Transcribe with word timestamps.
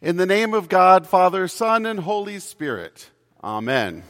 In 0.00 0.16
the 0.16 0.26
name 0.26 0.54
of 0.54 0.68
God, 0.68 1.08
Father, 1.08 1.48
Son, 1.48 1.84
and 1.84 1.98
Holy 1.98 2.38
Spirit. 2.38 3.10
Amen. 3.42 4.04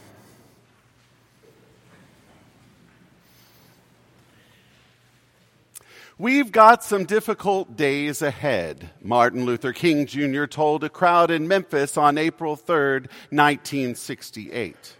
We've 6.18 6.52
got 6.52 6.84
some 6.84 7.06
difficult 7.06 7.74
days 7.74 8.20
ahead, 8.20 8.90
Martin 9.00 9.46
Luther 9.46 9.72
King 9.72 10.04
Jr. 10.04 10.44
told 10.44 10.84
a 10.84 10.90
crowd 10.90 11.30
in 11.30 11.48
Memphis 11.48 11.96
on 11.96 12.18
April 12.18 12.54
3rd, 12.54 13.06
1968. 13.30 14.94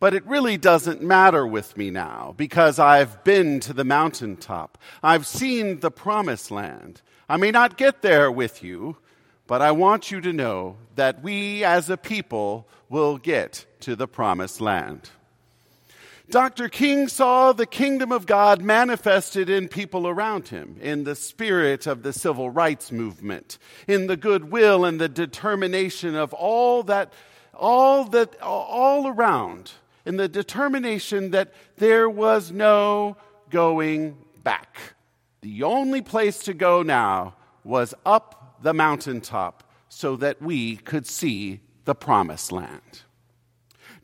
But 0.00 0.14
it 0.14 0.26
really 0.26 0.56
doesn't 0.56 1.00
matter 1.00 1.46
with 1.46 1.76
me 1.76 1.90
now 1.90 2.34
because 2.36 2.80
I've 2.80 3.22
been 3.22 3.60
to 3.60 3.72
the 3.72 3.84
mountaintop. 3.84 4.78
I've 5.00 5.28
seen 5.28 5.78
the 5.78 5.92
promised 5.92 6.50
land. 6.50 7.02
I 7.28 7.36
may 7.36 7.52
not 7.52 7.76
get 7.76 8.02
there 8.02 8.32
with 8.32 8.64
you, 8.64 8.96
but 9.46 9.62
I 9.62 9.72
want 9.72 10.10
you 10.10 10.20
to 10.20 10.32
know 10.32 10.76
that 10.96 11.22
we 11.22 11.64
as 11.64 11.90
a 11.90 11.96
people 11.96 12.66
will 12.88 13.18
get 13.18 13.66
to 13.80 13.96
the 13.96 14.06
promised 14.06 14.60
land. 14.60 15.10
Dr. 16.30 16.68
King 16.68 17.08
saw 17.08 17.52
the 17.52 17.66
kingdom 17.66 18.10
of 18.10 18.24
God 18.24 18.62
manifested 18.62 19.50
in 19.50 19.68
people 19.68 20.08
around 20.08 20.48
him, 20.48 20.76
in 20.80 21.04
the 21.04 21.14
spirit 21.14 21.86
of 21.86 22.02
the 22.02 22.12
civil 22.12 22.48
rights 22.48 22.90
movement, 22.90 23.58
in 23.86 24.06
the 24.06 24.16
goodwill 24.16 24.84
and 24.84 24.98
the 25.00 25.08
determination 25.10 26.14
of 26.14 26.32
all 26.32 26.84
that, 26.84 27.12
all 27.52 28.04
that, 28.04 28.40
all 28.40 29.08
around 29.08 29.72
in 30.04 30.16
the 30.16 30.28
determination 30.28 31.30
that 31.30 31.52
there 31.76 32.08
was 32.08 32.50
no 32.50 33.16
going 33.50 34.16
back. 34.42 34.78
The 35.42 35.62
only 35.64 36.02
place 36.02 36.38
to 36.44 36.54
go 36.54 36.82
now 36.82 37.34
was 37.64 37.94
up 38.06 38.41
the 38.62 38.74
mountaintop 38.74 39.64
so 39.88 40.16
that 40.16 40.40
we 40.40 40.76
could 40.76 41.06
see 41.06 41.60
the 41.84 41.94
promised 41.94 42.52
land. 42.52 43.02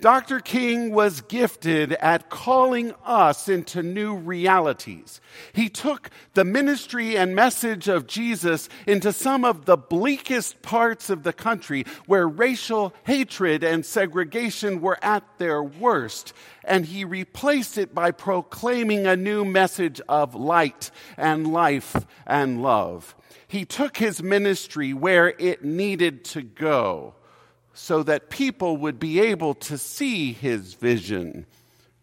Dr. 0.00 0.38
King 0.38 0.92
was 0.92 1.22
gifted 1.22 1.92
at 1.94 2.30
calling 2.30 2.94
us 3.04 3.48
into 3.48 3.82
new 3.82 4.14
realities. 4.14 5.20
He 5.52 5.68
took 5.68 6.10
the 6.34 6.44
ministry 6.44 7.16
and 7.16 7.34
message 7.34 7.88
of 7.88 8.06
Jesus 8.06 8.68
into 8.86 9.12
some 9.12 9.44
of 9.44 9.64
the 9.64 9.76
bleakest 9.76 10.62
parts 10.62 11.10
of 11.10 11.24
the 11.24 11.32
country 11.32 11.84
where 12.06 12.28
racial 12.28 12.94
hatred 13.06 13.64
and 13.64 13.84
segregation 13.84 14.80
were 14.80 15.02
at 15.02 15.24
their 15.38 15.64
worst, 15.64 16.32
and 16.62 16.86
he 16.86 17.04
replaced 17.04 17.76
it 17.76 17.92
by 17.92 18.12
proclaiming 18.12 19.04
a 19.04 19.16
new 19.16 19.44
message 19.44 20.00
of 20.08 20.36
light 20.36 20.92
and 21.16 21.52
life 21.52 21.96
and 22.24 22.62
love. 22.62 23.16
He 23.46 23.64
took 23.64 23.96
his 23.96 24.22
ministry 24.22 24.92
where 24.92 25.28
it 25.38 25.64
needed 25.64 26.24
to 26.26 26.42
go 26.42 27.14
so 27.74 28.02
that 28.02 28.30
people 28.30 28.76
would 28.78 28.98
be 28.98 29.20
able 29.20 29.54
to 29.54 29.78
see 29.78 30.32
his 30.32 30.74
vision 30.74 31.46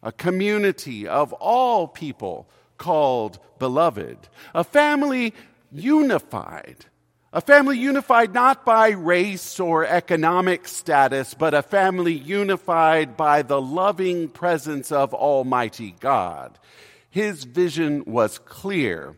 a 0.06 0.12
community 0.12 1.08
of 1.08 1.34
all 1.34 1.88
people 1.88 2.48
called 2.78 3.40
beloved, 3.58 4.18
a 4.54 4.64
family 4.64 5.34
unified. 5.72 6.86
A 7.34 7.42
family 7.42 7.78
unified 7.78 8.34
not 8.34 8.64
by 8.64 8.90
race 8.90 9.60
or 9.60 9.86
economic 9.86 10.70
status, 10.70 11.34
but 11.34 11.54
a 11.54 11.62
family 11.62 12.14
unified 12.14 13.18
by 13.18 13.42
the 13.42 13.60
loving 13.60 14.30
presence 14.30 14.90
of 14.90 15.14
Almighty 15.14 15.96
God. 16.00 16.58
His 17.10 17.44
vision 17.44 18.04
was 18.06 18.40
clear. 18.40 19.18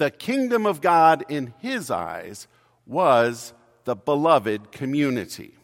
The 0.00 0.10
kingdom 0.10 0.64
of 0.64 0.80
God 0.80 1.26
in 1.28 1.52
his 1.58 1.90
eyes 1.90 2.48
was 2.86 3.52
the 3.84 3.94
beloved 3.94 4.72
community. 4.72 5.58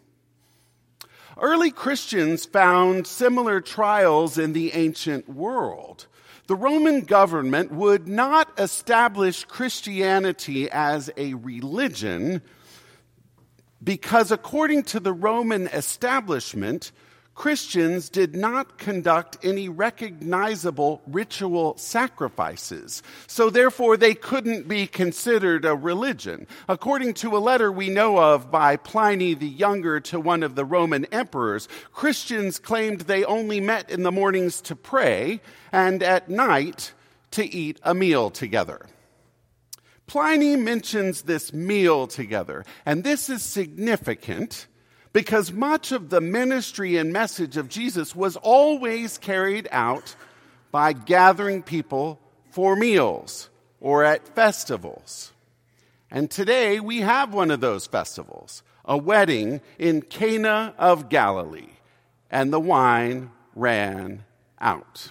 Early 1.41 1.71
Christians 1.71 2.45
found 2.45 3.07
similar 3.07 3.63
trials 3.63 4.37
in 4.37 4.53
the 4.53 4.75
ancient 4.75 5.27
world. 5.27 6.07
The 6.49 6.55
Roman 6.55 7.01
government 7.01 7.73
would 7.73 8.09
not 8.09 8.61
establish 8.61 9.47
Christianity 9.47 10.71
as 10.71 11.09
a 11.17 11.33
religion 11.33 12.43
because, 13.83 14.31
according 14.31 14.83
to 14.83 15.01
the 15.01 15.15
Roman 15.15 15.67
establishment, 15.69 16.93
Christians 17.37 18.09
did 18.09 18.35
not 18.35 18.79
conduct 18.79 19.37
any 19.43 19.69
recognizable 19.69 21.03
ritual 21.07 21.77
sacrifices. 21.77 23.03
So 23.27 23.51
therefore, 23.51 23.99
they 23.99 24.15
couldn't 24.15 24.67
be 24.67 24.87
considered 24.87 25.67
a 25.67 25.75
religion. 25.75 26.47
According 26.67 27.13
to 27.15 27.37
a 27.37 27.39
letter 27.39 27.71
we 27.71 27.91
know 27.91 28.19
of 28.19 28.51
by 28.51 28.77
Pliny 28.77 29.35
the 29.35 29.47
Younger 29.47 30.01
to 30.01 30.19
one 30.19 30.43
of 30.43 30.55
the 30.55 30.65
Roman 30.65 31.05
emperors, 31.13 31.69
Christians 31.93 32.59
claimed 32.59 33.03
they 33.03 33.23
only 33.25 33.61
met 33.61 33.91
in 33.91 34.03
the 34.03 34.11
mornings 34.11 34.63
to 34.63 34.75
pray 34.75 35.43
and 35.71 36.03
at 36.03 36.31
night 36.31 36.95
to 37.33 37.45
eat 37.45 37.79
a 37.83 37.95
meal 37.95 38.31
together. 38.31 38.87
Pliny 40.07 40.57
mentions 40.57 41.23
this 41.23 41.53
meal 41.53 42.07
together, 42.07 42.65
and 42.87 43.05
this 43.05 43.29
is 43.29 43.43
significant 43.43 44.69
because 45.17 45.51
much 45.51 45.93
of 45.93 46.11
the 46.11 46.21
ministry 46.21 46.99
and 46.99 47.11
message 47.11 47.57
of 47.57 47.71
Jesus 47.71 48.15
was 48.15 48.37
always 48.37 49.17
carried 49.17 49.67
out 49.73 50.15
by 50.71 50.93
gathering 50.93 51.63
people 51.63 52.21
for 52.51 52.77
meals 52.77 53.49
or 53.81 54.05
at 54.05 54.29
festivals. 54.35 55.33
And 56.11 56.31
today 56.31 56.81
we 56.81 57.01
have 57.01 57.33
one 57.33 57.51
of 57.51 57.61
those 57.61 57.87
festivals, 57.87 58.63
a 58.85 58.99
wedding 58.99 59.63
in 59.79 60.03
Cana 60.03 60.75
of 60.77 61.09
Galilee, 61.09 61.71
and 62.31 62.53
the 62.53 62.61
wine 62.61 63.31
ran 63.55 64.23
out. 64.61 65.11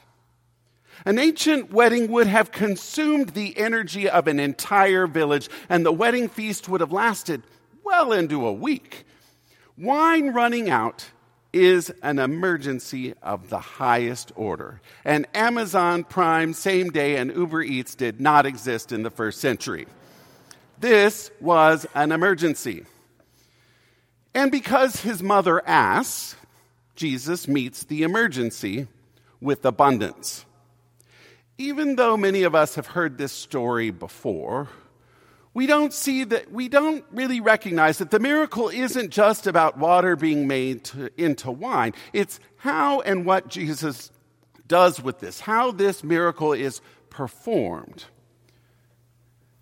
An 1.03 1.17
ancient 1.17 1.71
wedding 1.71 2.11
would 2.11 2.27
have 2.27 2.51
consumed 2.51 3.29
the 3.29 3.57
energy 3.57 4.07
of 4.07 4.27
an 4.27 4.39
entire 4.39 5.07
village, 5.07 5.49
and 5.67 5.83
the 5.83 5.91
wedding 5.91 6.29
feast 6.29 6.69
would 6.69 6.81
have 6.81 6.93
lasted 6.93 7.41
well 7.83 8.13
into 8.13 8.45
a 8.45 8.53
week. 8.53 9.05
Wine 9.77 10.29
running 10.29 10.69
out 10.69 11.05
is 11.51 11.89
an 12.01 12.19
emergency 12.19 13.13
of 13.21 13.49
the 13.49 13.59
highest 13.59 14.31
order. 14.35 14.81
And 15.03 15.25
Amazon 15.33 16.03
Prime, 16.03 16.53
same 16.53 16.89
day, 16.89 17.17
and 17.17 17.33
Uber 17.33 17.61
Eats 17.61 17.95
did 17.95 18.19
not 18.19 18.45
exist 18.45 18.91
in 18.91 19.03
the 19.03 19.09
first 19.09 19.39
century. 19.39 19.87
This 20.79 21.31
was 21.39 21.85
an 21.95 22.11
emergency. 22.11 22.85
And 24.33 24.51
because 24.51 25.01
his 25.01 25.23
mother 25.23 25.65
asks, 25.65 26.35
Jesus 26.95 27.47
meets 27.47 27.83
the 27.83 28.03
emergency 28.03 28.87
with 29.39 29.65
abundance. 29.65 30.45
Even 31.57 31.95
though 31.95 32.17
many 32.17 32.43
of 32.43 32.53
us 32.53 32.75
have 32.75 32.87
heard 32.87 33.17
this 33.17 33.31
story 33.31 33.91
before, 33.91 34.67
we 35.55 35.67
don't 35.67 35.93
see 35.93 36.25
that, 36.25 36.51
we 36.51 36.67
don't 36.67 37.03
really 37.11 37.39
recognize 37.39 37.97
that 37.99 38.11
the 38.11 38.19
miracle 38.19 38.67
isn't 38.67 39.09
just 39.09 39.47
about 39.47 39.79
water 39.79 40.17
being 40.17 40.47
made 40.47 40.83
to, 40.83 41.09
into 41.17 41.49
wine. 41.49 41.93
It's 42.11 42.41
how 42.57 42.99
and 42.99 43.25
what 43.25 43.47
Jesus 43.47 44.11
does 44.67 45.01
with 45.01 45.19
this, 45.19 45.39
how 45.39 45.71
this 45.71 46.03
miracle 46.03 46.51
is 46.51 46.81
performed. 47.09 48.03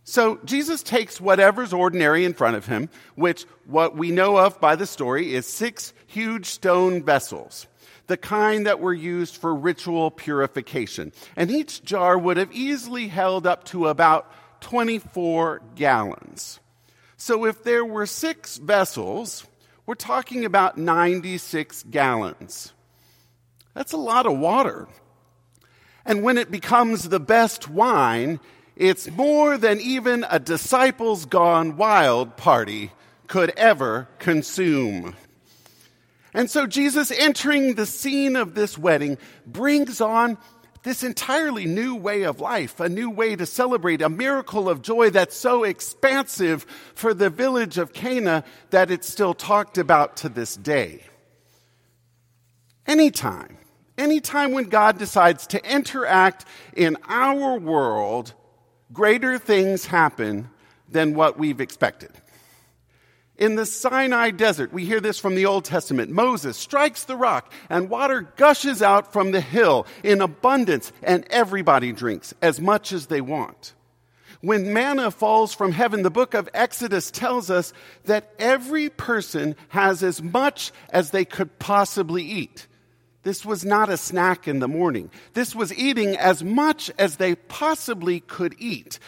So 0.03 0.39
Jesus 0.43 0.81
takes 0.81 1.21
whatever's 1.21 1.71
ordinary 1.71 2.25
in 2.25 2.33
front 2.33 2.57
of 2.57 2.65
him, 2.65 2.89
which 3.13 3.45
what 3.67 3.95
we 3.95 4.09
know 4.09 4.37
of 4.37 4.59
by 4.59 4.75
the 4.75 4.87
story 4.87 5.35
is 5.35 5.45
six 5.45 5.93
huge 6.07 6.47
stone 6.47 7.03
vessels, 7.03 7.67
the 8.07 8.17
kind 8.17 8.65
that 8.65 8.79
were 8.79 8.95
used 8.95 9.37
for 9.37 9.53
ritual 9.53 10.09
purification. 10.09 11.11
And 11.35 11.51
each 11.51 11.83
jar 11.83 12.17
would 12.17 12.37
have 12.37 12.51
easily 12.51 13.09
held 13.09 13.45
up 13.45 13.63
to 13.65 13.87
about 13.87 14.31
24 14.63 15.61
gallons. 15.75 16.59
So 17.17 17.45
if 17.45 17.63
there 17.63 17.85
were 17.85 18.05
six 18.05 18.57
vessels, 18.57 19.45
we're 19.85 19.95
talking 19.95 20.45
about 20.45 20.77
96 20.77 21.83
gallons. 21.83 22.73
That's 23.73 23.91
a 23.91 23.97
lot 23.97 24.25
of 24.25 24.39
water. 24.39 24.87
And 26.05 26.23
when 26.23 26.37
it 26.37 26.49
becomes 26.49 27.09
the 27.09 27.19
best 27.19 27.69
wine, 27.69 28.39
it's 28.75 29.09
more 29.11 29.57
than 29.57 29.79
even 29.81 30.25
a 30.29 30.39
disciples 30.39 31.25
gone 31.25 31.77
wild 31.77 32.37
party 32.37 32.91
could 33.27 33.51
ever 33.57 34.07
consume. 34.19 35.15
And 36.33 36.49
so 36.49 36.65
Jesus 36.67 37.11
entering 37.11 37.75
the 37.75 37.85
scene 37.85 38.35
of 38.35 38.55
this 38.55 38.77
wedding 38.77 39.17
brings 39.45 40.01
on 40.01 40.37
this 40.83 41.03
entirely 41.03 41.65
new 41.65 41.95
way 41.95 42.23
of 42.23 42.39
life, 42.39 42.79
a 42.79 42.89
new 42.89 43.09
way 43.09 43.35
to 43.35 43.45
celebrate, 43.45 44.01
a 44.01 44.09
miracle 44.09 44.69
of 44.69 44.81
joy 44.81 45.09
that's 45.09 45.35
so 45.35 45.63
expansive 45.63 46.65
for 46.93 47.13
the 47.13 47.29
village 47.29 47.77
of 47.77 47.93
Cana 47.93 48.43
that 48.69 48.91
it's 48.91 49.09
still 49.09 49.33
talked 49.33 49.77
about 49.77 50.17
to 50.17 50.29
this 50.29 50.55
day. 50.55 51.03
Anytime, 52.85 53.57
anytime 53.97 54.51
when 54.51 54.65
God 54.65 54.97
decides 54.97 55.47
to 55.47 55.73
interact 55.73 56.45
in 56.75 56.97
our 57.07 57.57
world, 57.57 58.33
greater 58.91 59.39
things 59.39 59.85
happen 59.85 60.49
than 60.89 61.15
what 61.15 61.39
we've 61.39 61.61
expected. 61.61 62.11
In 63.37 63.55
the 63.55 63.65
Sinai 63.65 64.29
desert, 64.29 64.71
we 64.71 64.85
hear 64.85 64.99
this 64.99 65.17
from 65.17 65.33
the 65.33 65.47
Old 65.47 65.65
Testament. 65.65 66.11
Moses 66.11 66.55
strikes 66.55 67.03
the 67.03 67.15
rock 67.15 67.51
and 67.67 67.89
water 67.89 68.21
gushes 68.35 68.81
out 68.81 69.11
from 69.11 69.31
the 69.31 69.41
hill 69.41 69.87
in 70.03 70.21
abundance 70.21 70.91
and 71.01 71.25
everybody 71.31 71.91
drinks 71.91 72.33
as 72.43 72.61
much 72.61 72.91
as 72.93 73.07
they 73.07 73.21
want. 73.21 73.73
When 74.41 74.73
manna 74.73 75.09
falls 75.09 75.53
from 75.53 75.71
heaven, 75.71 76.03
the 76.03 76.11
book 76.11 76.33
of 76.33 76.49
Exodus 76.53 77.09
tells 77.09 77.49
us 77.49 77.73
that 78.05 78.33
every 78.37 78.89
person 78.89 79.55
has 79.69 80.03
as 80.03 80.21
much 80.21 80.71
as 80.89 81.11
they 81.11 81.25
could 81.25 81.57
possibly 81.59 82.23
eat. 82.23 82.67
This 83.23 83.45
was 83.45 83.63
not 83.63 83.89
a 83.89 83.95
snack 83.97 84.47
in 84.47 84.59
the 84.59 84.67
morning. 84.67 85.09
This 85.33 85.55
was 85.55 85.73
eating 85.73 86.17
as 86.17 86.43
much 86.43 86.91
as 86.99 87.15
they 87.15 87.35
possibly 87.35 88.19
could 88.19 88.53
eat. 88.59 88.99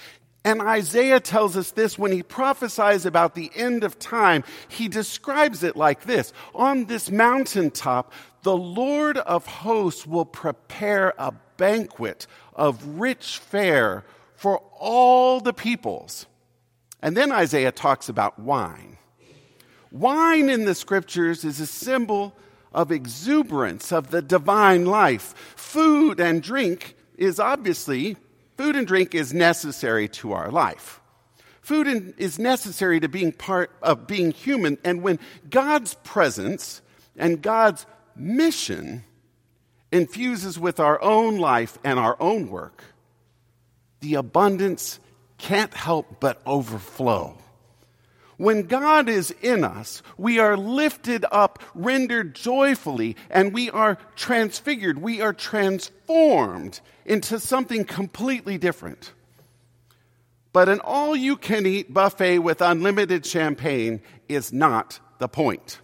And 0.46 0.62
Isaiah 0.62 1.20
tells 1.20 1.58
us 1.58 1.72
this 1.72 1.98
when 1.98 2.12
he 2.12 2.22
prophesies 2.22 3.08
about 3.08 3.34
the 3.34 3.50
end 3.56 3.84
of 3.84 3.98
time. 3.98 4.44
He 4.68 4.88
describes 4.88 5.64
it 5.64 5.76
like 5.76 6.04
this 6.04 6.34
On 6.54 6.86
this 6.86 7.10
mountaintop, 7.10 8.14
the 8.44 8.56
Lord 8.56 9.18
of 9.18 9.48
hosts 9.48 10.06
will 10.06 10.24
prepare 10.24 11.16
a 11.18 11.34
banquet 11.58 12.28
of 12.54 13.00
rich 13.00 13.40
fare 13.40 14.06
for 14.36 14.60
all 14.80 15.40
the 15.40 15.54
peoples. 15.54 16.28
And 17.02 17.18
then 17.18 17.32
Isaiah 17.32 17.72
talks 17.72 18.08
about 18.08 18.38
wine. 18.38 18.98
Wine 19.90 20.50
in 20.50 20.66
the 20.66 20.76
scriptures 20.76 21.44
is 21.44 21.60
a 21.60 21.66
symbol 21.66 22.36
of 22.72 22.92
exuberance, 22.92 23.92
of 23.92 24.12
the 24.12 24.22
divine 24.22 24.86
life. 24.86 25.34
Food 25.56 26.20
and 26.20 26.44
drink 26.44 26.96
is 27.18 27.40
obviously 27.40 28.18
Food 28.58 28.76
and 28.76 28.88
drink 28.88 29.14
is 29.14 29.34
necessary 29.34 30.08
to 30.10 30.34
our 30.34 30.50
life. 30.52 31.02
Food 31.62 32.14
is 32.18 32.38
necessary 32.38 33.00
to 33.00 33.10
being 33.10 33.32
part 33.32 33.72
of 33.82 34.08
being 34.08 34.32
human. 34.32 34.78
And 34.84 35.02
when 35.02 35.20
God's 35.50 35.96
presence 36.04 36.82
and 37.18 37.42
God's 37.42 37.86
mission 38.16 39.04
infuses 39.92 40.60
with 40.60 40.80
our 40.80 41.02
own 41.02 41.38
life 41.38 41.78
and 41.84 41.98
our 41.98 42.16
own 42.20 42.50
work, 42.50 42.84
the 44.02 44.16
abundance 44.16 45.00
can't 45.38 45.74
help 45.74 46.20
but 46.20 46.42
overflow. 46.46 47.38
When 48.38 48.64
God 48.64 49.08
is 49.08 49.32
in 49.42 49.64
us, 49.64 50.02
we 50.18 50.40
are 50.40 50.58
lifted 50.58 51.26
up, 51.32 51.64
rendered 51.74 52.36
joyfully, 52.36 53.16
and 53.30 53.54
we 53.54 53.70
are 53.70 53.98
transfigured. 54.16 55.02
We 55.02 55.22
are 55.22 55.34
transformed 55.34 56.82
into 57.06 57.40
something 57.40 57.86
completely 57.86 58.58
different. 58.58 59.14
But 60.52 60.70
an 60.70 60.80
all 60.80 61.16
you 61.16 61.38
can 61.38 61.66
eat 61.66 61.94
buffet 61.94 62.40
with 62.40 62.62
unlimited 62.62 63.26
champagne 63.26 64.02
is 64.28 64.52
not 64.54 65.00
the 65.20 65.28
point. 65.28 65.80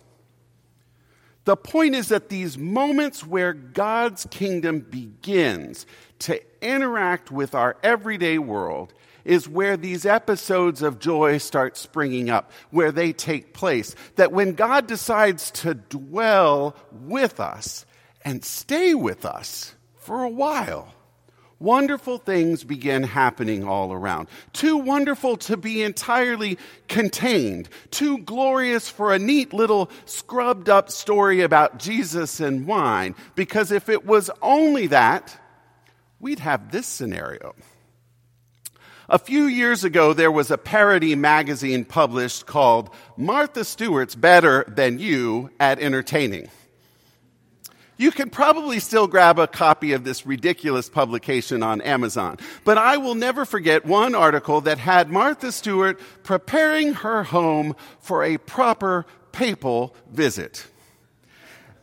The 1.46 1.58
point 1.58 1.96
is 1.96 2.10
that 2.10 2.30
these 2.30 2.58
moments 2.58 3.26
where 3.26 3.54
God's 3.54 4.28
kingdom 4.30 4.82
begins 4.82 5.86
to 6.20 6.40
interact 6.62 7.32
with 7.32 7.56
our 7.56 7.78
everyday 7.82 8.38
world 8.38 8.94
is 9.26 9.50
where 9.50 9.78
these 9.78 10.06
episodes 10.06 10.82
of 10.82 11.00
joy 11.00 11.38
start 11.38 11.78
springing 11.78 12.30
up, 12.30 12.52
where 12.70 12.92
they 12.92 13.14
take 13.14 13.54
place. 13.54 13.96
That 14.16 14.32
when 14.32 14.54
God 14.54 14.88
decides 14.88 15.52
to 15.52 15.74
dwell 15.74 16.76
with 16.92 17.40
us 17.40 17.86
and 18.24 18.44
stay 18.44 18.94
with 18.94 19.26
us 19.26 19.76
for 19.98 20.24
a 20.24 20.30
while, 20.30 20.94
wonderful 21.62 22.18
things 22.18 22.64
begin 22.64 23.04
happening 23.04 23.64
all 23.64 23.94
around. 23.94 24.28
Too 24.54 24.78
wonderful 24.78 25.38
to 25.38 25.58
be 25.58 25.84
entirely 25.84 26.58
contained. 26.88 27.70
Too 27.92 28.18
glorious 28.20 28.90
for 28.90 29.14
a 29.14 29.20
neat 29.20 29.54
little 29.54 29.90
scrubbed 30.06 30.70
up 30.70 30.90
story 30.90 31.42
about 31.42 31.78
Jesus 31.80 32.40
and 32.40 32.66
wine. 32.66 33.16
Because 33.36 33.72
if 33.72 33.90
it 33.90 34.06
was 34.06 34.30
only 34.42 34.88
that, 34.88 35.38
we'd 36.20 36.40
have 36.40 36.72
this 36.72 36.88
scenario. 36.88 37.56
A 39.10 39.20
few 39.20 39.44
years 39.44 39.84
ago, 39.84 40.14
there 40.14 40.32
was 40.32 40.52
a 40.52 40.58
parody 40.58 41.16
magazine 41.16 41.84
published 41.84 42.46
called 42.46 42.90
Martha 43.18 43.66
Stewart's 43.66 44.16
Better 44.16 44.64
Than 44.70 45.00
You 45.00 45.50
at 45.60 45.80
Entertaining. 45.80 46.50
You 48.02 48.12
can 48.12 48.32
probably 48.32 48.80
still 48.80 49.06
grab 49.06 49.38
a 49.38 49.46
copy 49.46 49.94
of 49.94 50.04
this 50.04 50.26
ridiculous 50.26 50.90
publication 50.90 51.62
on 51.62 51.82
Amazon. 51.82 52.40
But 52.66 52.80
I 52.80 52.98
will 52.98 53.14
never 53.14 53.46
forget 53.46 53.86
one 53.86 54.16
article 54.16 54.60
that 54.62 54.80
had 54.80 55.12
Martha 55.12 55.52
Stewart 55.52 56.00
preparing 56.24 56.96
her 56.96 57.22
home 57.22 57.76
for 58.00 58.24
a 58.24 58.40
proper 58.40 59.06
papal 59.32 59.96
visit. 60.12 60.66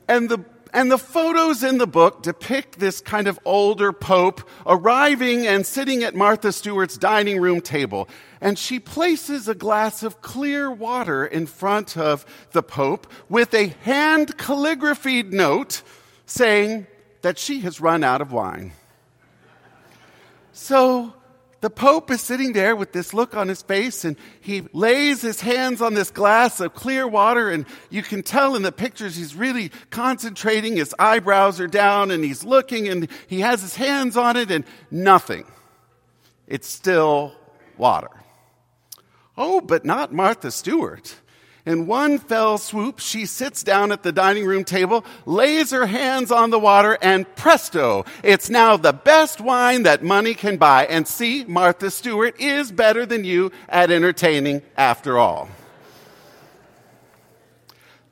And 0.08 0.28
the 0.28 0.44
and 0.72 0.90
the 0.90 0.98
photos 0.98 1.62
in 1.62 1.78
the 1.78 1.86
book 1.86 2.24
depict 2.24 2.80
this 2.80 3.00
kind 3.00 3.28
of 3.28 3.38
older 3.44 3.92
pope 3.92 4.42
arriving 4.66 5.46
and 5.46 5.64
sitting 5.64 6.02
at 6.02 6.16
Martha 6.16 6.50
Stewart's 6.50 6.98
dining 6.98 7.40
room 7.40 7.60
table. 7.60 8.08
And 8.40 8.58
she 8.58 8.80
places 8.80 9.46
a 9.46 9.54
glass 9.54 10.02
of 10.02 10.20
clear 10.20 10.68
water 10.68 11.24
in 11.24 11.46
front 11.46 11.96
of 11.96 12.26
the 12.50 12.62
pope 12.62 13.06
with 13.28 13.54
a 13.54 13.68
hand 13.68 14.36
calligraphied 14.36 15.32
note 15.32 15.82
saying 16.28 16.86
that 17.22 17.38
she 17.38 17.60
has 17.60 17.80
run 17.80 18.04
out 18.04 18.20
of 18.20 18.32
wine. 18.32 18.72
So 20.52 21.14
the 21.60 21.70
Pope 21.70 22.10
is 22.10 22.20
sitting 22.20 22.52
there 22.52 22.76
with 22.76 22.92
this 22.92 23.12
look 23.12 23.36
on 23.36 23.48
his 23.48 23.62
face, 23.62 24.04
and 24.04 24.16
he 24.40 24.62
lays 24.72 25.22
his 25.22 25.40
hands 25.40 25.80
on 25.80 25.94
this 25.94 26.10
glass 26.10 26.60
of 26.60 26.74
clear 26.74 27.08
water, 27.08 27.50
and 27.50 27.66
you 27.90 28.02
can 28.02 28.22
tell 28.22 28.54
in 28.54 28.62
the 28.62 28.70
pictures 28.70 29.16
he's 29.16 29.34
really 29.34 29.72
concentrating. 29.90 30.76
His 30.76 30.94
eyebrows 30.98 31.58
are 31.60 31.66
down, 31.66 32.10
and 32.10 32.22
he's 32.22 32.44
looking, 32.44 32.88
and 32.88 33.08
he 33.26 33.40
has 33.40 33.62
his 33.62 33.74
hands 33.74 34.16
on 34.16 34.36
it, 34.36 34.50
and 34.50 34.64
nothing. 34.90 35.46
It's 36.46 36.68
still 36.68 37.32
water. 37.76 38.10
Oh, 39.36 39.60
but 39.60 39.84
not 39.84 40.12
Martha 40.12 40.50
Stewart. 40.50 41.14
In 41.68 41.86
one 41.86 42.18
fell 42.18 42.56
swoop, 42.56 42.98
she 42.98 43.26
sits 43.26 43.62
down 43.62 43.92
at 43.92 44.02
the 44.02 44.10
dining 44.10 44.46
room 44.46 44.64
table, 44.64 45.04
lays 45.26 45.70
her 45.70 45.84
hands 45.84 46.32
on 46.32 46.48
the 46.48 46.58
water, 46.58 46.96
and 47.02 47.26
presto, 47.36 48.06
it's 48.22 48.48
now 48.48 48.78
the 48.78 48.94
best 48.94 49.38
wine 49.38 49.82
that 49.82 50.02
money 50.02 50.32
can 50.32 50.56
buy. 50.56 50.86
And 50.86 51.06
see, 51.06 51.44
Martha 51.44 51.90
Stewart 51.90 52.40
is 52.40 52.72
better 52.72 53.04
than 53.04 53.22
you 53.24 53.52
at 53.68 53.90
entertaining 53.90 54.62
after 54.78 55.18
all. 55.18 55.50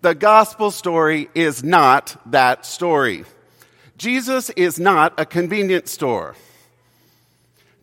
The 0.02 0.14
gospel 0.14 0.70
story 0.70 1.30
is 1.34 1.64
not 1.64 2.20
that 2.30 2.66
story. 2.66 3.24
Jesus 3.96 4.50
is 4.50 4.78
not 4.78 5.18
a 5.18 5.24
convenience 5.24 5.90
store. 5.90 6.36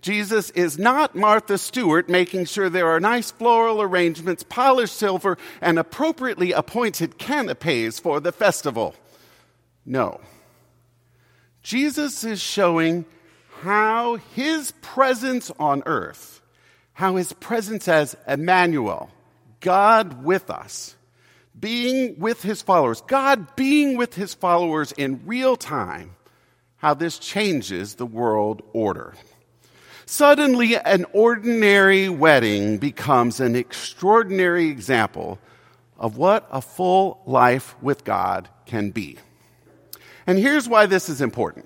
Jesus 0.04 0.50
is 0.50 0.78
not 0.78 1.16
Martha 1.16 1.58
Stewart 1.58 2.10
making 2.10 2.44
sure 2.44 2.70
there 2.70 2.90
are 2.90 3.00
nice 3.00 3.32
floral 3.32 3.82
arrangements, 3.82 4.44
polished 4.44 4.98
silver, 4.98 5.38
and 5.62 5.80
appropriately 5.80 6.52
appointed 6.52 7.18
canapes 7.18 8.02
for 8.02 8.20
the 8.20 8.34
festival. 8.34 8.96
No. 9.86 10.20
Jesus 11.62 12.26
is 12.26 12.42
showing 12.42 13.06
how 13.62 14.18
his 14.36 14.74
presence 14.82 15.50
on 15.58 15.84
earth, 15.86 16.42
how 16.92 17.16
his 17.16 17.32
presence 17.32 17.88
as 17.88 18.18
Emmanuel, 18.28 19.10
God 19.62 20.26
with 20.26 20.50
us, 20.50 20.98
being 21.58 22.20
with 22.20 22.42
his 22.42 22.62
followers, 22.62 23.00
God 23.08 23.56
being 23.56 23.96
with 23.96 24.16
his 24.16 24.34
followers 24.34 24.92
in 24.92 25.22
real 25.26 25.56
time, 25.56 26.18
how 26.76 26.94
this 26.94 27.20
changes 27.20 27.96
the 27.96 28.06
world 28.06 28.64
order. 28.74 29.14
Suddenly, 30.14 30.78
an 30.78 31.08
ordinary 31.12 32.08
wedding 32.08 32.78
becomes 32.78 33.40
an 33.40 33.56
extraordinary 33.56 34.68
example 34.68 35.40
of 35.98 36.18
what 36.18 36.48
a 36.52 36.62
full 36.62 37.24
life 37.26 37.76
with 37.82 38.04
God 38.04 38.48
can 38.68 38.92
be. 38.92 39.18
And 40.28 40.38
here's 40.38 40.70
why 40.70 40.86
this 40.86 41.10
is 41.10 41.20
important. 41.20 41.66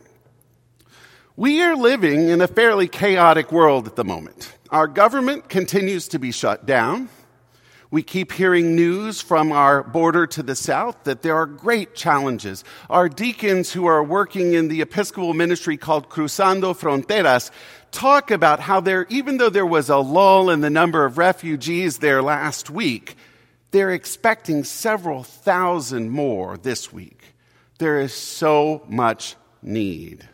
We 1.35 1.61
are 1.61 1.75
living 1.75 2.29
in 2.29 2.39
a 2.39 2.47
fairly 2.47 2.87
chaotic 2.87 3.51
world 3.51 3.85
at 3.85 3.97
the 3.97 4.05
moment. 4.05 4.53
Our 4.69 4.87
government 4.87 5.49
continues 5.49 6.07
to 6.07 6.17
be 6.17 6.31
shut 6.31 6.65
down. 6.65 7.09
We 7.89 8.03
keep 8.03 8.33
hearing 8.33 8.75
news 8.75 9.21
from 9.21 9.51
our 9.51 9.81
border 9.81 10.27
to 10.27 10.43
the 10.43 10.55
south 10.55 11.05
that 11.05 11.21
there 11.21 11.35
are 11.35 11.45
great 11.45 11.95
challenges. 11.95 12.65
Our 12.89 13.07
deacons 13.07 13.71
who 13.71 13.85
are 13.85 14.03
working 14.03 14.53
in 14.53 14.67
the 14.67 14.81
Episcopal 14.81 15.33
ministry 15.33 15.77
called 15.77 16.09
Cruzando 16.09 16.73
Fronteras 16.73 17.49
talk 17.91 18.29
about 18.29 18.59
how 18.59 18.81
there, 18.81 19.05
even 19.09 19.37
though 19.37 19.49
there 19.49 19.65
was 19.65 19.89
a 19.89 19.97
lull 19.97 20.49
in 20.49 20.59
the 20.59 20.69
number 20.69 21.05
of 21.05 21.17
refugees 21.17 21.99
there 21.99 22.21
last 22.21 22.69
week, 22.69 23.15
they're 23.71 23.91
expecting 23.91 24.65
several 24.65 25.23
thousand 25.23 26.09
more 26.09 26.57
this 26.57 26.91
week. 26.91 27.35
There 27.79 27.99
is 27.99 28.13
so 28.13 28.83
much 28.89 29.35
need. 29.61 30.27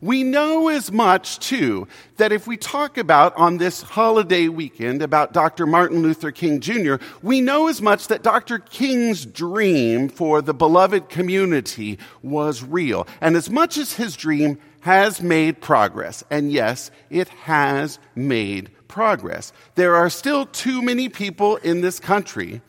We 0.00 0.22
know 0.22 0.68
as 0.68 0.92
much, 0.92 1.40
too, 1.40 1.88
that 2.18 2.30
if 2.30 2.46
we 2.46 2.56
talk 2.56 2.98
about 2.98 3.36
on 3.36 3.58
this 3.58 3.82
holiday 3.82 4.48
weekend 4.48 5.02
about 5.02 5.32
Dr. 5.32 5.66
Martin 5.66 6.02
Luther 6.02 6.30
King 6.30 6.60
Jr., 6.60 6.96
we 7.22 7.40
know 7.40 7.68
as 7.68 7.82
much 7.82 8.06
that 8.08 8.22
Dr. 8.22 8.58
King's 8.58 9.26
dream 9.26 10.08
for 10.08 10.40
the 10.40 10.54
beloved 10.54 11.08
community 11.08 11.98
was 12.22 12.62
real. 12.62 13.06
And 13.20 13.36
as 13.36 13.50
much 13.50 13.76
as 13.76 13.94
his 13.94 14.14
dream 14.14 14.58
has 14.80 15.20
made 15.20 15.60
progress, 15.60 16.22
and 16.30 16.52
yes, 16.52 16.90
it 17.10 17.28
has 17.28 17.98
made 18.14 18.70
progress, 18.86 19.52
there 19.74 19.96
are 19.96 20.10
still 20.10 20.46
too 20.46 20.80
many 20.80 21.08
people 21.08 21.56
in 21.56 21.80
this 21.80 21.98
country 21.98 22.60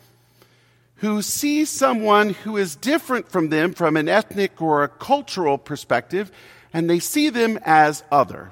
who 0.96 1.22
see 1.22 1.64
someone 1.64 2.32
who 2.32 2.58
is 2.58 2.76
different 2.76 3.30
from 3.30 3.50
them 3.50 3.74
from 3.74 3.96
an 3.96 4.10
ethnic 4.10 4.62
or 4.62 4.84
a 4.84 4.90
cultural 4.90 5.58
perspective 5.58 6.32
and 6.74 6.90
they 6.90 7.00
see 7.00 7.30
them 7.30 7.60
as 7.64 8.04
other, 8.12 8.52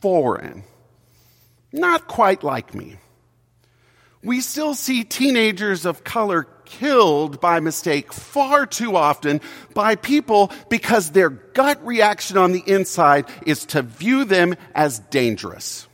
foreign, 0.00 0.64
not 1.72 2.06
quite 2.06 2.42
like 2.42 2.74
me. 2.74 2.98
We 4.22 4.40
still 4.40 4.74
see 4.74 5.02
teenagers 5.02 5.84
of 5.84 6.04
color 6.04 6.46
killed 6.64 7.40
by 7.40 7.60
mistake 7.60 8.12
far 8.12 8.66
too 8.66 8.96
often 8.96 9.40
by 9.74 9.96
people 9.96 10.52
because 10.68 11.10
their 11.10 11.28
gut 11.28 11.84
reaction 11.84 12.36
on 12.36 12.52
the 12.52 12.62
inside 12.66 13.26
is 13.44 13.66
to 13.66 13.82
view 13.82 14.24
them 14.24 14.54
as 14.74 15.00
dangerous. 15.00 15.86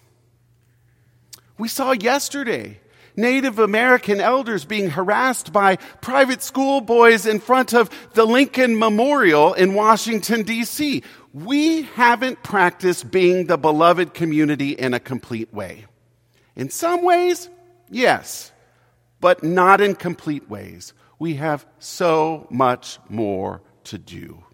We 1.57 1.69
saw 1.69 1.93
yesterday 1.93 2.81
Native 3.19 3.59
American 3.59 4.21
elders 4.21 4.65
being 4.65 4.91
harassed 4.91 5.53
by 5.53 5.77
private 6.01 6.41
school 6.41 6.81
boys 6.81 7.27
in 7.27 7.41
front 7.41 7.75
of 7.75 7.91
the 8.15 8.25
Lincoln 8.25 8.79
Memorial 8.79 9.55
in 9.55 9.75
Washington, 9.75 10.45
D.C. 10.45 11.03
We 11.35 11.83
haven't 11.83 12.45
practiced 12.45 13.11
being 13.11 13.47
the 13.47 13.59
beloved 13.59 14.15
community 14.15 14.71
in 14.71 14.95
a 14.95 15.01
complete 15.01 15.53
way. 15.53 15.87
In 16.55 16.71
some 16.71 17.03
ways, 17.03 17.51
yes, 17.91 18.53
but 19.21 19.43
not 19.43 19.81
in 19.81 19.97
complete 19.97 20.49
ways. 20.49 20.95
We 21.19 21.35
have 21.35 21.67
so 21.81 22.47
much 22.51 23.01
more 23.09 23.63
to 23.85 23.99
do. 23.99 24.45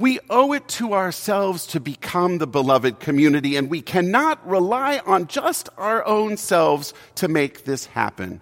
We 0.00 0.18
owe 0.30 0.54
it 0.54 0.66
to 0.68 0.94
ourselves 0.94 1.66
to 1.66 1.78
become 1.78 2.38
the 2.38 2.46
beloved 2.46 3.00
community, 3.00 3.56
and 3.56 3.68
we 3.68 3.82
cannot 3.82 4.48
rely 4.48 5.02
on 5.04 5.26
just 5.26 5.68
our 5.76 6.06
own 6.06 6.38
selves 6.38 6.94
to 7.16 7.28
make 7.28 7.64
this 7.64 7.84
happen. 7.84 8.40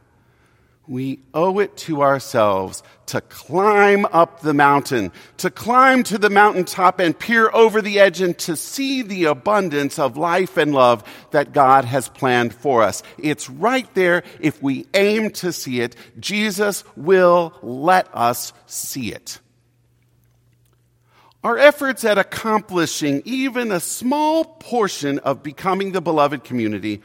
We 0.87 1.19
owe 1.35 1.59
it 1.59 1.77
to 1.79 2.03
ourselves 2.03 2.85
to 3.07 3.21
climb 3.23 4.07
up 4.13 4.41
the 4.41 4.55
mountain, 4.55 5.11
to 5.39 5.51
climb 5.51 6.05
to 6.05 6.17
the 6.17 6.31
mountaintop 6.31 7.01
and 7.01 7.19
peer 7.19 7.51
over 7.53 7.83
the 7.83 7.99
edge 7.99 8.21
and 8.21 8.39
to 8.39 8.55
see 8.55 9.03
the 9.03 9.25
abundance 9.25 9.99
of 9.99 10.17
life 10.17 10.57
and 10.57 10.73
love 10.73 11.03
that 11.33 11.53
God 11.53 11.85
has 11.85 12.09
planned 12.09 12.55
for 12.55 12.85
us. 12.85 13.03
It's 13.19 13.51
right 13.51 13.93
there 13.95 14.23
if 14.39 14.63
we 14.63 14.87
aim 14.95 15.31
to 15.33 15.53
see 15.53 15.81
it. 15.81 15.97
Jesus 16.21 16.85
will 16.97 17.53
let 17.63 18.09
us 18.15 18.53
see 18.67 19.13
it. 19.13 19.41
Our 21.45 21.57
efforts 21.57 22.05
at 22.05 22.19
accomplishing 22.19 23.23
even 23.25 23.71
a 23.71 23.79
small 23.79 24.45
portion 24.45 25.21
of 25.21 25.43
becoming 25.43 25.93
the 25.93 26.01
beloved 26.01 26.43
community 26.43 27.01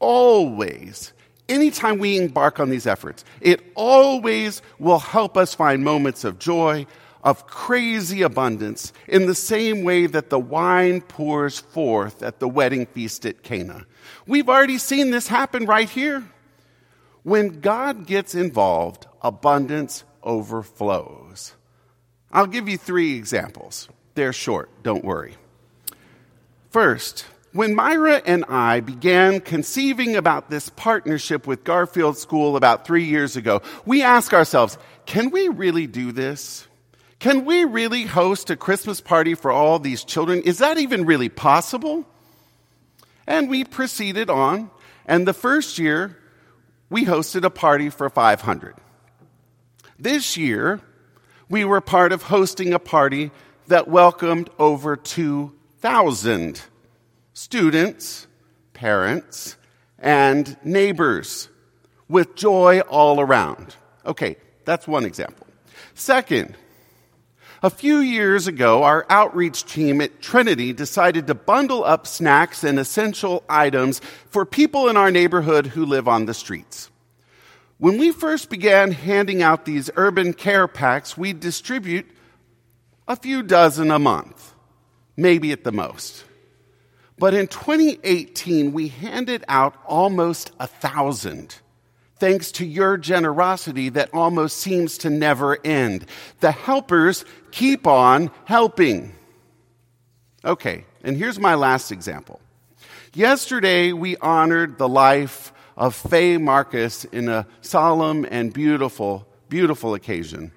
always, 0.00 1.12
anytime 1.48 1.98
we 1.98 2.18
embark 2.18 2.58
on 2.58 2.70
these 2.70 2.86
efforts, 2.86 3.24
it 3.40 3.60
always 3.76 4.62
will 4.80 4.98
help 4.98 5.36
us 5.36 5.54
find 5.54 5.84
moments 5.84 6.24
of 6.24 6.40
joy, 6.40 6.86
of 7.22 7.46
crazy 7.46 8.22
abundance, 8.22 8.92
in 9.06 9.26
the 9.26 9.34
same 9.34 9.84
way 9.84 10.06
that 10.06 10.30
the 10.30 10.40
wine 10.40 11.00
pours 11.00 11.60
forth 11.60 12.22
at 12.22 12.40
the 12.40 12.48
wedding 12.48 12.86
feast 12.86 13.24
at 13.26 13.42
Cana. 13.42 13.86
We've 14.26 14.48
already 14.48 14.78
seen 14.78 15.12
this 15.12 15.28
happen 15.28 15.66
right 15.66 15.88
here. 15.88 16.24
When 17.22 17.60
God 17.60 18.06
gets 18.06 18.34
involved, 18.34 19.06
abundance 19.22 20.04
overflows. 20.22 21.54
I'll 22.32 22.46
give 22.46 22.68
you 22.68 22.76
three 22.76 23.16
examples. 23.16 23.88
They're 24.14 24.32
short, 24.32 24.70
don't 24.82 25.04
worry. 25.04 25.36
First, 26.70 27.24
when 27.52 27.74
Myra 27.74 28.20
and 28.26 28.44
I 28.48 28.80
began 28.80 29.40
conceiving 29.40 30.16
about 30.16 30.50
this 30.50 30.68
partnership 30.68 31.46
with 31.46 31.64
Garfield 31.64 32.18
School 32.18 32.56
about 32.56 32.86
three 32.86 33.04
years 33.04 33.36
ago, 33.36 33.62
we 33.86 34.02
asked 34.02 34.34
ourselves, 34.34 34.76
can 35.06 35.30
we 35.30 35.48
really 35.48 35.86
do 35.86 36.12
this? 36.12 36.66
Can 37.18 37.44
we 37.44 37.64
really 37.64 38.04
host 38.04 38.50
a 38.50 38.56
Christmas 38.56 39.00
party 39.00 39.34
for 39.34 39.50
all 39.50 39.78
these 39.78 40.04
children? 40.04 40.42
Is 40.42 40.58
that 40.58 40.78
even 40.78 41.06
really 41.06 41.28
possible? 41.28 42.04
And 43.26 43.48
we 43.48 43.64
proceeded 43.64 44.30
on, 44.30 44.70
and 45.06 45.26
the 45.26 45.32
first 45.32 45.78
year, 45.78 46.16
we 46.90 47.06
hosted 47.06 47.44
a 47.44 47.50
party 47.50 47.90
for 47.90 48.08
500. 48.08 48.74
This 49.98 50.36
year, 50.36 50.80
we 51.48 51.64
were 51.64 51.80
part 51.80 52.12
of 52.12 52.24
hosting 52.24 52.72
a 52.72 52.78
party 52.78 53.30
that 53.68 53.88
welcomed 53.88 54.50
over 54.58 54.96
2,000 54.96 56.62
students, 57.32 58.26
parents, 58.72 59.56
and 59.98 60.56
neighbors 60.64 61.48
with 62.08 62.34
joy 62.34 62.80
all 62.80 63.20
around. 63.20 63.76
Okay, 64.06 64.36
that's 64.64 64.88
one 64.88 65.04
example. 65.04 65.46
Second, 65.94 66.56
a 67.62 67.70
few 67.70 67.98
years 67.98 68.46
ago, 68.46 68.84
our 68.84 69.04
outreach 69.10 69.64
team 69.64 70.00
at 70.00 70.22
Trinity 70.22 70.72
decided 70.72 71.26
to 71.26 71.34
bundle 71.34 71.84
up 71.84 72.06
snacks 72.06 72.62
and 72.62 72.78
essential 72.78 73.42
items 73.48 74.00
for 74.30 74.46
people 74.46 74.88
in 74.88 74.96
our 74.96 75.10
neighborhood 75.10 75.66
who 75.66 75.84
live 75.84 76.06
on 76.06 76.26
the 76.26 76.34
streets. 76.34 76.90
When 77.78 77.96
we 77.96 78.10
first 78.10 78.50
began 78.50 78.90
handing 78.90 79.40
out 79.40 79.64
these 79.64 79.88
urban 79.94 80.34
care 80.34 80.66
packs, 80.66 81.16
we 81.16 81.32
distribute 81.32 82.06
a 83.06 83.14
few 83.14 83.42
dozen 83.44 83.92
a 83.92 84.00
month, 84.00 84.54
maybe 85.16 85.52
at 85.52 85.62
the 85.62 85.70
most. 85.70 86.24
But 87.18 87.34
in 87.34 87.46
2018, 87.46 88.72
we 88.72 88.88
handed 88.88 89.44
out 89.48 89.76
almost 89.86 90.50
a 90.58 90.66
thousand, 90.66 91.56
thanks 92.16 92.50
to 92.52 92.66
your 92.66 92.96
generosity 92.96 93.90
that 93.90 94.10
almost 94.12 94.58
seems 94.58 94.98
to 94.98 95.10
never 95.10 95.64
end. 95.64 96.06
The 96.40 96.52
helpers 96.52 97.24
keep 97.52 97.86
on 97.86 98.32
helping. 98.44 99.12
Okay, 100.44 100.84
and 101.04 101.16
here's 101.16 101.38
my 101.38 101.54
last 101.54 101.92
example. 101.92 102.40
Yesterday, 103.14 103.92
we 103.92 104.16
honored 104.16 104.78
the 104.78 104.88
life 104.88 105.52
of 105.78 105.94
Faye 105.94 106.36
Marcus 106.36 107.04
in 107.04 107.28
a 107.28 107.46
solemn 107.60 108.26
and 108.30 108.52
beautiful, 108.52 109.26
beautiful 109.48 109.94
occasion. 109.94 110.50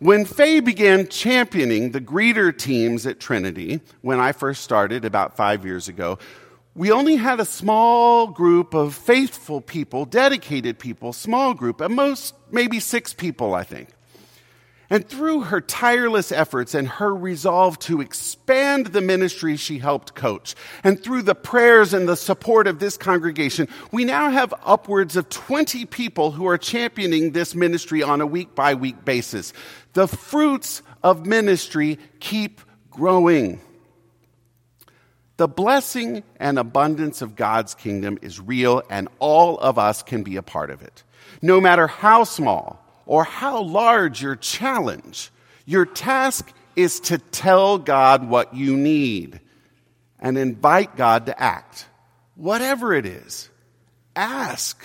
When 0.00 0.24
Faye 0.26 0.58
began 0.58 1.08
championing 1.08 1.92
the 1.92 2.00
greeter 2.00 2.56
teams 2.56 3.06
at 3.06 3.20
Trinity, 3.20 3.80
when 4.02 4.18
I 4.18 4.32
first 4.32 4.64
started 4.64 5.04
about 5.04 5.36
five 5.36 5.64
years 5.64 5.86
ago, 5.86 6.18
we 6.74 6.90
only 6.90 7.14
had 7.14 7.38
a 7.38 7.44
small 7.44 8.26
group 8.26 8.74
of 8.74 8.96
faithful 8.96 9.60
people, 9.60 10.04
dedicated 10.04 10.80
people, 10.80 11.12
small 11.12 11.54
group, 11.54 11.80
at 11.80 11.92
most 11.92 12.34
maybe 12.50 12.80
six 12.80 13.14
people, 13.14 13.54
I 13.54 13.62
think. 13.62 13.90
And 14.90 15.08
through 15.08 15.42
her 15.42 15.60
tireless 15.60 16.30
efforts 16.30 16.74
and 16.74 16.86
her 16.86 17.14
resolve 17.14 17.78
to 17.80 18.00
expand 18.00 18.88
the 18.88 19.00
ministry 19.00 19.56
she 19.56 19.78
helped 19.78 20.14
coach, 20.14 20.54
and 20.82 21.02
through 21.02 21.22
the 21.22 21.34
prayers 21.34 21.94
and 21.94 22.06
the 22.08 22.16
support 22.16 22.66
of 22.66 22.78
this 22.78 22.96
congregation, 22.96 23.68
we 23.92 24.04
now 24.04 24.30
have 24.30 24.52
upwards 24.64 25.16
of 25.16 25.30
20 25.30 25.86
people 25.86 26.32
who 26.32 26.46
are 26.46 26.58
championing 26.58 27.32
this 27.32 27.54
ministry 27.54 28.02
on 28.02 28.20
a 28.20 28.26
week 28.26 28.54
by 28.54 28.74
week 28.74 29.04
basis. 29.04 29.52
The 29.94 30.06
fruits 30.06 30.82
of 31.02 31.24
ministry 31.24 31.98
keep 32.20 32.60
growing. 32.90 33.60
The 35.36 35.48
blessing 35.48 36.22
and 36.38 36.58
abundance 36.58 37.22
of 37.22 37.36
God's 37.36 37.74
kingdom 37.74 38.18
is 38.22 38.38
real, 38.38 38.82
and 38.90 39.08
all 39.18 39.58
of 39.58 39.78
us 39.78 40.02
can 40.02 40.22
be 40.22 40.36
a 40.36 40.42
part 40.42 40.70
of 40.70 40.82
it. 40.82 41.02
No 41.42 41.60
matter 41.60 41.86
how 41.86 42.24
small, 42.24 42.83
or 43.06 43.24
how 43.24 43.62
large 43.62 44.22
your 44.22 44.36
challenge, 44.36 45.30
your 45.66 45.86
task 45.86 46.52
is 46.76 47.00
to 47.00 47.18
tell 47.18 47.78
God 47.78 48.28
what 48.28 48.54
you 48.54 48.76
need 48.76 49.40
and 50.18 50.38
invite 50.38 50.96
God 50.96 51.26
to 51.26 51.40
act. 51.40 51.86
Whatever 52.34 52.94
it 52.94 53.06
is, 53.06 53.50
ask. 54.16 54.82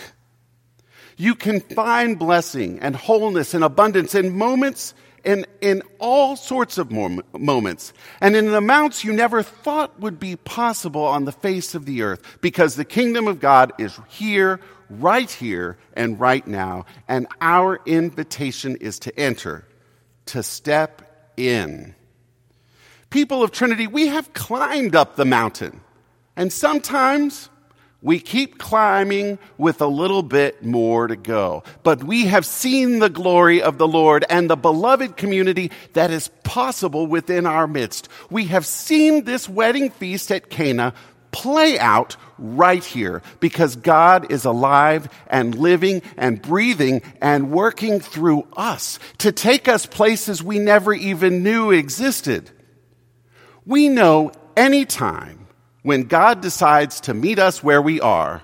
You 1.17 1.35
can 1.35 1.59
find 1.59 2.17
blessing 2.19 2.79
and 2.79 2.95
wholeness 2.95 3.53
and 3.53 3.63
abundance 3.63 4.15
in 4.15 4.37
moments, 4.37 4.93
in, 5.23 5.45
in 5.59 5.81
all 5.99 6.35
sorts 6.35 6.77
of 6.77 6.91
moments, 6.91 7.91
and 8.21 8.35
in 8.35 8.53
amounts 8.53 9.03
you 9.03 9.11
never 9.11 9.43
thought 9.43 9.99
would 9.99 10.19
be 10.19 10.35
possible 10.37 11.03
on 11.03 11.25
the 11.25 11.31
face 11.31 11.75
of 11.75 11.85
the 11.85 12.03
earth, 12.03 12.21
because 12.39 12.75
the 12.75 12.85
kingdom 12.85 13.27
of 13.27 13.39
God 13.41 13.73
is 13.77 13.99
here 14.07 14.61
right 14.89 15.29
here 15.29 15.77
and 15.93 16.19
right 16.19 16.45
now. 16.45 16.85
And 17.07 17.27
our 17.41 17.79
invitation 17.85 18.75
is 18.77 18.99
to 18.99 19.19
enter, 19.19 19.65
to 20.27 20.43
step 20.43 21.33
in. 21.37 21.95
People 23.09 23.43
of 23.43 23.51
Trinity, 23.51 23.87
we 23.87 24.07
have 24.07 24.33
climbed 24.33 24.95
up 24.95 25.15
the 25.15 25.25
mountain. 25.25 25.81
And 26.35 26.53
sometimes 26.53 27.49
we 28.01 28.19
keep 28.19 28.59
climbing 28.59 29.39
with 29.57 29.81
a 29.81 29.87
little 29.87 30.23
bit 30.23 30.63
more 30.63 31.07
to 31.07 31.15
go. 31.15 31.63
But 31.83 32.03
we 32.03 32.27
have 32.27 32.45
seen 32.45 32.99
the 32.99 33.09
glory 33.09 33.61
of 33.61 33.77
the 33.77 33.87
Lord 33.87 34.23
and 34.29 34.49
the 34.49 34.55
beloved 34.55 35.17
community 35.17 35.71
that 35.93 36.11
is 36.11 36.29
possible 36.43 37.07
within 37.07 37.45
our 37.45 37.67
midst. 37.67 38.07
We 38.29 38.45
have 38.45 38.65
seen 38.65 39.25
this 39.25 39.49
wedding 39.49 39.89
feast 39.89 40.31
at 40.31 40.49
Cana 40.49 40.93
play 41.31 41.77
out 41.79 42.15
right 42.37 42.83
here 42.83 43.21
because 43.39 43.75
God 43.75 44.31
is 44.31 44.45
alive 44.45 45.09
and 45.27 45.55
living 45.55 46.01
and 46.17 46.41
breathing 46.41 47.01
and 47.21 47.51
working 47.51 47.99
through 47.99 48.47
us 48.55 48.99
to 49.19 49.31
take 49.31 49.67
us 49.67 49.85
places 49.85 50.41
we 50.41 50.59
never 50.59 50.93
even 50.93 51.43
knew 51.43 51.71
existed. 51.71 52.49
We 53.65 53.89
know 53.89 54.31
anytime 54.55 55.47
when 55.83 56.03
God 56.03 56.41
decides 56.41 57.01
to 57.01 57.13
meet 57.13 57.39
us 57.39 57.63
where 57.63 57.81
we 57.81 58.01
are, 58.01 58.41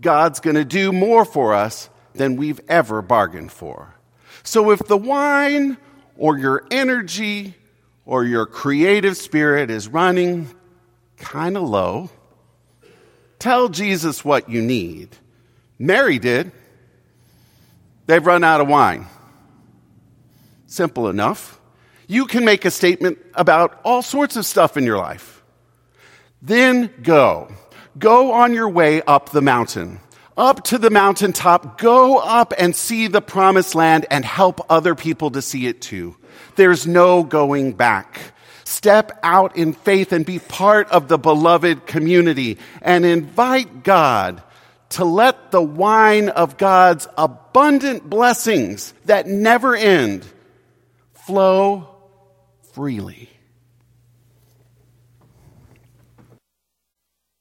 God's 0.00 0.40
going 0.40 0.56
to 0.56 0.64
do 0.64 0.92
more 0.92 1.24
for 1.24 1.54
us 1.54 1.88
than 2.14 2.36
we've 2.36 2.60
ever 2.68 3.02
bargained 3.02 3.52
for. 3.52 3.94
So 4.42 4.70
if 4.70 4.80
the 4.80 4.96
wine 4.96 5.78
or 6.16 6.36
your 6.36 6.66
energy 6.70 7.54
or 8.04 8.24
your 8.24 8.46
creative 8.46 9.16
spirit 9.16 9.70
is 9.70 9.88
running 9.88 10.52
kind 11.22 11.56
of 11.56 11.62
low, 11.62 12.10
tell 13.38 13.68
Jesus 13.68 14.24
what 14.24 14.50
you 14.50 14.60
need. 14.60 15.16
Mary 15.78 16.18
did. 16.18 16.52
They've 18.06 18.24
run 18.24 18.44
out 18.44 18.60
of 18.60 18.68
wine. 18.68 19.06
Simple 20.66 21.08
enough. 21.08 21.58
You 22.06 22.26
can 22.26 22.44
make 22.44 22.64
a 22.64 22.70
statement 22.70 23.18
about 23.34 23.80
all 23.84 24.02
sorts 24.02 24.36
of 24.36 24.44
stuff 24.44 24.76
in 24.76 24.84
your 24.84 24.98
life. 24.98 25.42
Then 26.42 26.90
go. 27.02 27.48
Go 27.98 28.32
on 28.32 28.52
your 28.52 28.68
way 28.68 29.00
up 29.02 29.30
the 29.30 29.40
mountain. 29.40 30.00
Up 30.36 30.64
to 30.64 30.78
the 30.78 30.90
mountaintop. 30.90 31.78
Go 31.78 32.18
up 32.18 32.52
and 32.58 32.74
see 32.74 33.06
the 33.06 33.22
promised 33.22 33.74
land 33.74 34.06
and 34.10 34.24
help 34.24 34.60
other 34.70 34.94
people 34.94 35.30
to 35.30 35.42
see 35.42 35.66
it 35.66 35.80
too. 35.80 36.16
There's 36.56 36.86
no 36.86 37.22
going 37.22 37.72
back. 37.72 38.31
Step 38.72 39.12
out 39.22 39.54
in 39.58 39.74
faith 39.74 40.12
and 40.12 40.24
be 40.24 40.38
part 40.38 40.88
of 40.88 41.06
the 41.06 41.18
beloved 41.18 41.86
community 41.86 42.56
and 42.80 43.04
invite 43.04 43.82
God 43.84 44.42
to 44.88 45.04
let 45.04 45.50
the 45.50 45.60
wine 45.60 46.30
of 46.30 46.56
God's 46.56 47.06
abundant 47.18 48.08
blessings 48.08 48.94
that 49.04 49.26
never 49.26 49.76
end 49.76 50.26
flow 51.12 51.86
freely. 52.72 53.28